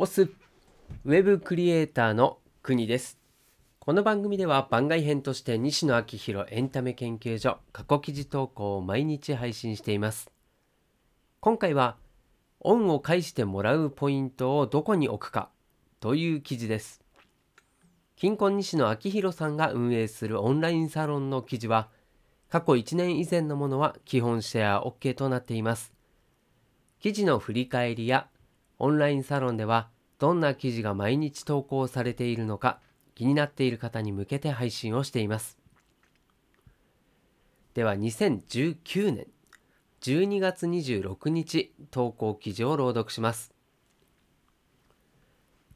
[0.00, 3.18] オスウェブクリエイターの国です。
[3.80, 10.30] この番組では番外編として西野昭弘エンタメ研究所過去記事投稿を毎日配信しています。
[11.40, 11.96] 今回は
[12.60, 15.50] 恩を返してもらうポイントをどこに置くか
[15.98, 17.00] という記事です。
[18.14, 21.88] 金婚西野昭弘さんが運営するオンラインサロンの記事は
[22.48, 25.92] 過去1年以前のものは基本シェア OK となっています。
[27.00, 28.28] 記事の振り返りや
[28.78, 29.88] オンラインサロンでは
[30.18, 32.80] どんな記事が毎日投稿されているのか
[33.14, 35.58] 気になっている方に向けて配信をしています。
[37.74, 39.26] では2019年
[40.00, 43.52] 12月26日投稿記事を朗読します。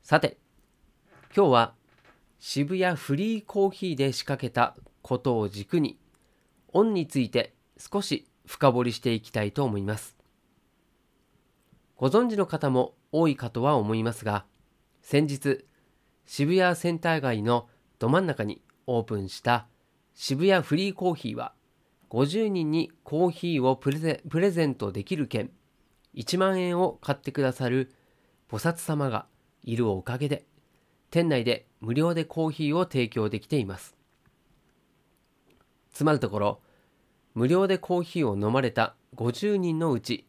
[0.02, 0.36] さて、
[1.34, 1.74] 今日は
[2.38, 5.98] 渋谷フリーコーヒーで仕掛けたことを軸に、
[6.72, 10.16] オンについて少し深掘りしていきたいと思います。
[12.02, 14.44] ご存知の方も多いかとは思いますが、
[15.02, 15.64] 先日、
[16.26, 17.68] 渋谷センター街の
[18.00, 19.68] ど真ん中にオープンした
[20.12, 21.52] 渋谷フリーコーヒーは、
[22.10, 25.52] 50人にコーヒーをプレゼプレゼントできる券
[26.16, 27.92] 1万円を買ってくださる
[28.50, 29.26] 菩薩様が
[29.62, 30.44] いるおかげで、
[31.12, 33.94] 店内で無料でコーヒーを提供できています。
[35.92, 36.60] つまるところ、
[37.34, 40.26] 無料でコーヒーを飲まれた50人のうち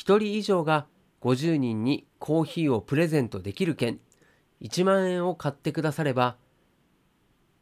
[0.00, 0.86] 1人以上が
[1.20, 4.00] 50人にコーヒーをプレゼントできる券
[4.62, 6.38] 1万円を買ってくだされば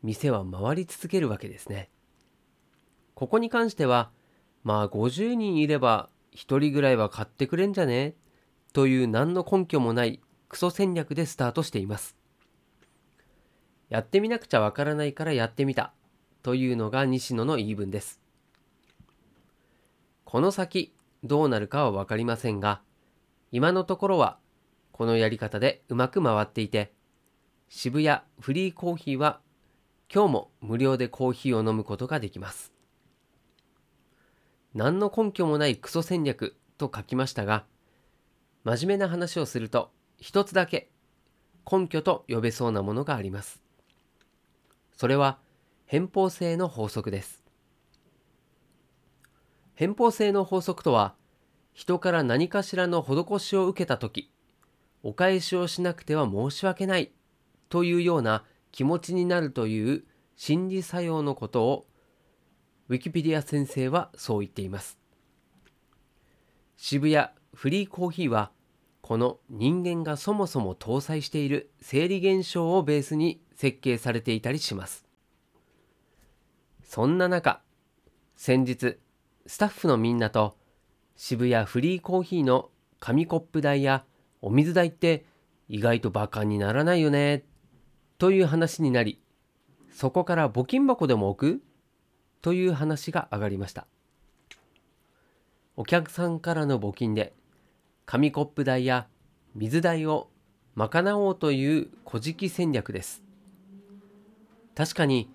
[0.04, 1.90] 店は回り続けるわけですね。
[3.16, 4.12] ここに関しては
[4.62, 8.14] まあ50人いれば1人ぐらいは買ってくれんじゃね？
[8.72, 12.16] という何の根拠もないクソ戦略でスタートしています。
[13.88, 15.92] やってみなくちゃわからないからやってみた
[16.44, 18.20] というのが西野の言い分です。
[20.24, 22.80] この先どうなるかは分かりませんが、
[23.50, 24.38] 今のところは
[24.92, 26.92] このやり方でうまく回っていて、
[27.68, 29.40] 渋谷フリーコーヒーは
[30.12, 32.72] 今日も無料でコーヒーを飲むことができます。
[34.74, 37.64] 何の根拠もないクソ戦略と書きましたが、
[38.64, 40.90] 真面目な話をすると一つだけ
[41.70, 43.62] 根拠と呼べそうなものがあります。
[44.96, 45.38] それは
[45.86, 47.44] 偏方性の法則です。
[49.78, 51.14] 偏方性の法則とは、
[51.72, 54.28] 人から何かしらの施しを受けたとき、
[55.04, 57.12] お返しをしなくては申し訳ない
[57.68, 60.02] というような気持ちになるという
[60.34, 61.86] 心理作用のことを、
[62.88, 64.98] ウィキペディア先生はそう言っています。
[66.76, 68.50] 渋谷フリーコーヒーは、
[69.00, 75.06] この人間がそもそも搭載している生理現象をベースに設計されていたりします。
[76.82, 77.62] そんな中、
[78.34, 78.98] 先日、
[79.48, 80.58] スタッフのみんなと
[81.16, 82.68] 渋谷フリーコーヒーの
[83.00, 84.04] 紙コップ代や
[84.42, 85.24] お水代って
[85.70, 87.44] 意外とバカにならないよね。
[88.18, 89.22] という話になり
[89.90, 91.62] そこから募金箱でも置く？
[92.42, 93.86] という話が上がりました。
[95.76, 97.32] お客さんからの募金で
[98.04, 99.06] 紙コップ代や
[99.54, 100.28] 水代を
[100.74, 103.22] 賄おうという小じ戦略です。
[104.74, 105.30] 確かに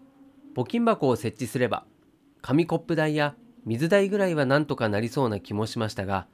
[0.55, 1.83] 募金箱を設置すれば
[2.43, 3.35] 紙コップ代や
[3.65, 6.27] 水代ぐらいはなんとかなりそうな気もしましたが、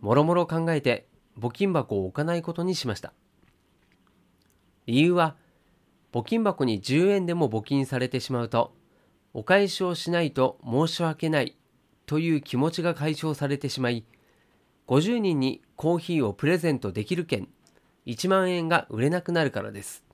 [0.00, 1.06] もろもろ考えて
[1.38, 3.12] 募金箱を置かないことにしました。
[4.86, 5.36] 理由は、
[6.12, 8.74] 募金箱に10円でも募金されてしまうと、
[9.34, 11.56] お返しをしないと申し訳ない
[12.06, 14.04] という気持ちが解消されてしまい、
[14.88, 17.48] 50人にコーヒーをプレゼントできる券
[18.06, 20.04] 1万円が売れなくなるからです。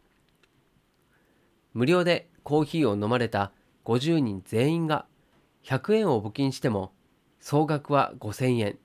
[1.73, 3.53] 無料でコーヒーを飲まれた
[3.85, 5.07] 50人全員が
[5.69, 6.93] 100円を募金しても
[7.41, 8.79] 総額は5000円。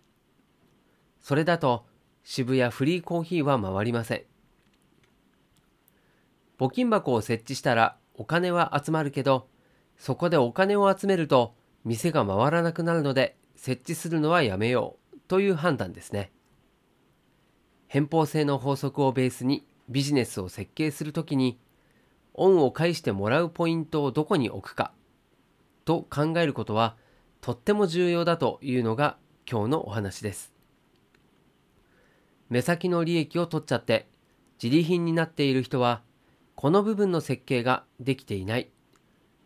[1.21, 1.85] それだと
[2.25, 4.23] 渋谷フリーコーヒーは回りません。
[6.59, 9.47] 募金箱を設置したらお金は集まるけど、
[9.97, 11.55] そこでお金を集めると
[11.85, 16.33] 店が回らなくなるので設置するのはやめようという判断ですね。
[17.87, 21.61] 偏方性の法則をベースにビジネスを設計するときに、
[22.33, 24.91] 恩を返してもらうポイントをどこに置くか
[25.85, 26.95] と考えることは
[27.41, 29.17] とっても重要だというのが
[29.49, 30.53] 今日のお話です。
[32.49, 34.07] 目先の利益を取っちゃって
[34.61, 36.01] 自利品になっている人は
[36.55, 38.69] この部分の設計ができていない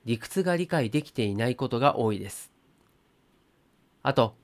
[0.05, 2.51] 理屈が理解できていないことが多いです。
[4.03, 4.35] あと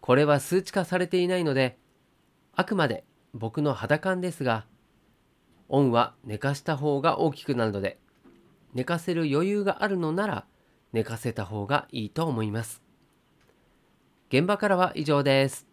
[0.00, 1.78] これは数値化されていないので
[2.54, 3.04] あくまで
[3.34, 4.64] 僕の肌感ですが
[5.68, 7.98] オンは寝かした方が大きくなるので
[8.74, 10.46] 寝かせる余裕があるのなら
[10.92, 12.82] 寝かせた方がいいと思います。
[14.30, 15.66] 現場からは以上です。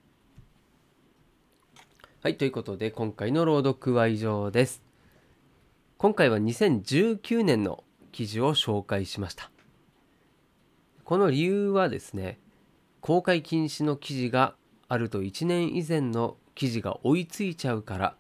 [2.22, 4.82] はい、ということで今回の朗読は以上です。
[5.98, 9.52] 今回は2019年の記事を紹介しました。
[11.04, 12.40] この理由はですね、
[13.00, 14.56] 公開禁止の記事が
[14.88, 18.16] あると1年以前の記事が追いついちゃうから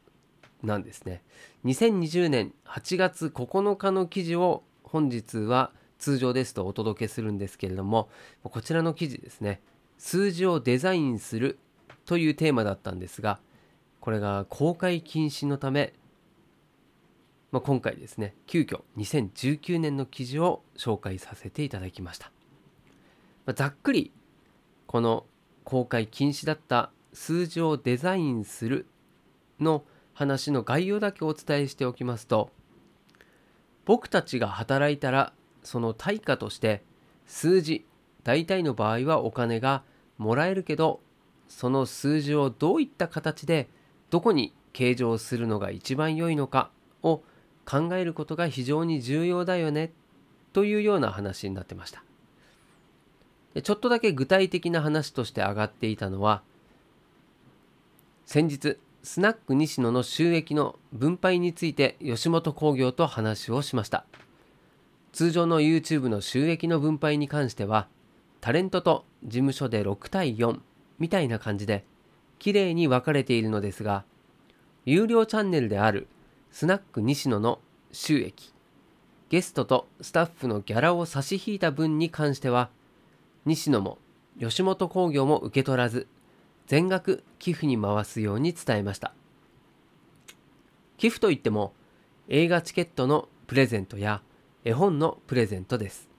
[0.61, 1.23] なんですね。
[1.65, 8.09] 2020年8月9日の記事を本日は通常ですとお届けするんですけれども、
[8.43, 9.61] こちらの記事ですね、
[9.97, 11.59] 数字をデザインする
[12.05, 13.39] というテーマだったんですが、
[14.05, 15.93] これが公開禁止のため、
[17.51, 22.31] まあ、今回ですね急遽2019年の記事を紹介させていただきました、
[23.47, 24.11] まあ、ざっくり
[24.85, 25.25] この
[25.63, 28.85] 公開禁止だった数字をデザインする
[29.59, 29.83] の
[30.13, 32.51] 話の概要だけお伝えしておきますと
[33.85, 35.33] 僕たちが働いたら
[35.65, 36.83] その対価として
[37.25, 37.85] 数字
[38.23, 39.83] 大体の場合はお金が
[40.17, 41.01] もらえるけど
[41.49, 43.67] その数字をどういった形で
[44.09, 46.71] どこに計上するのが一番良いのか
[47.03, 47.21] を
[47.65, 49.91] 考えることが非常に重要だよね
[50.53, 52.03] というような話になってました。
[53.61, 56.41] ちょっとだけ具体的な話として上がっていたのは
[58.25, 64.05] 先日スナック西野の収益の分配について吉本興業と話をしました。
[65.15, 67.87] 通常の YouTube の収益の分配に関しては
[68.41, 70.59] タレントと事務所で6対4
[70.99, 71.85] みたいな感じで
[72.37, 74.03] きれいに分かれているのですが
[74.83, 76.09] 有料チャンネルである
[76.51, 77.59] スナック西野の
[77.93, 78.53] 収益
[79.29, 82.69] ゲストとスタッフのギャラを差し引いた分に関しては
[83.45, 83.99] 西野も
[84.37, 86.07] 吉本興業も受け取らず
[86.67, 89.13] 全額寄付に回すように伝えました。
[90.97, 91.71] 寄付といっても
[92.27, 94.21] 映画チケットのプレゼントや
[94.65, 96.09] 絵本のプレゼントです。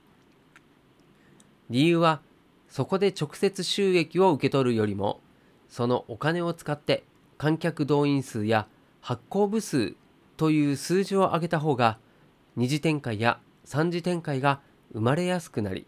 [1.69, 2.20] 理由は
[2.69, 5.20] そこで直接収益を受け取るよりも
[5.69, 7.02] そのお金を使って
[7.38, 8.69] 観客動員数や
[9.00, 9.94] 発行部数
[10.37, 11.98] という数字を上げた方が
[12.54, 14.60] 二次展開や三次展開が
[14.93, 15.84] 生まれやすくなり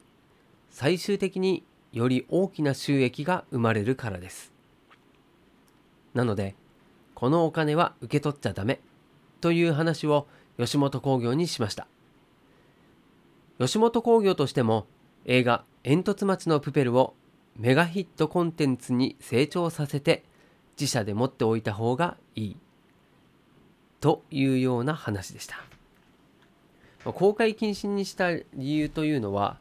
[0.69, 1.63] 最終的に
[1.93, 4.53] より大きな収益が生まれるからです。
[6.13, 6.57] なので
[7.15, 8.81] このお金は受け取っちゃダメ
[9.41, 10.27] という話を
[10.59, 11.87] 吉本興業にしました。
[13.59, 14.87] 吉本興業としても
[15.25, 17.15] 映画「煙突町のプペル」を
[17.57, 20.25] メガヒットコンテンツに成長させて
[20.79, 22.57] 自社で持っておいた方がいい。
[24.01, 25.57] というような話でした。
[27.13, 29.59] 公開禁止にした理由というのは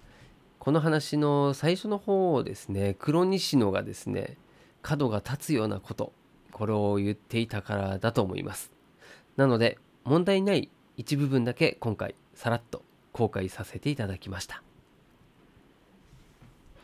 [0.60, 4.38] この話の最初の方をですね黒西野がですね
[4.84, 6.14] 角が立つようなこと
[6.52, 8.72] これを言っていたからだと思います。
[9.38, 12.84] なので問題ない一部分だけ今回さらっと
[13.18, 14.62] 公開させていただきました。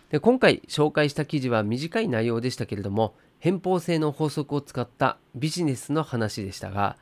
[0.10, 6.98] で今回紹介した記事は短い内容でしたけれども偏方性の法則を使ったビジネスの話でしたが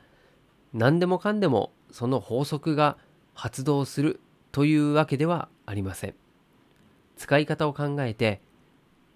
[0.74, 2.98] 何でもかんでもその法則が
[3.34, 4.20] 発動する
[4.50, 6.14] というわけではありません。
[7.16, 8.40] 使い方を考えて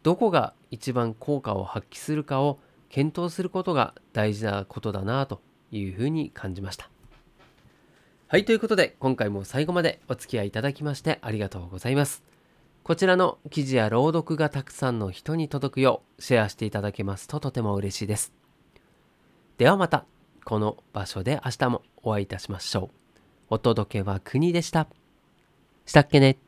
[0.03, 2.59] どこが一番効果を発揮するかを
[2.89, 5.41] 検討することが大事なことだなと
[5.73, 6.89] いうふうに感じました。
[8.29, 12.25] はいということで今回も最後までお付き合いいただきましてありがとうございます
[12.87, 18.33] こちらの記事や朗読がたくさんの人に届くようシェアしていただけますととても嬉しいです。
[19.59, 20.05] ではまた
[20.45, 23.25] この場所で明日もお会いいたしましょう。
[23.51, 24.87] お届けは国でした。
[25.85, 26.39] したっけね